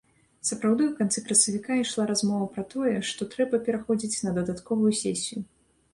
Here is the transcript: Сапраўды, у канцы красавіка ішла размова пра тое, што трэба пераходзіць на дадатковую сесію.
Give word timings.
Сапраўды, 0.49 0.87
у 0.91 0.93
канцы 1.01 1.23
красавіка 1.27 1.77
ішла 1.83 2.07
размова 2.11 2.47
пра 2.57 2.63
тое, 2.73 2.97
што 3.13 3.29
трэба 3.35 3.55
пераходзіць 3.69 4.21
на 4.29 4.37
дадатковую 4.39 4.91
сесію. 5.03 5.41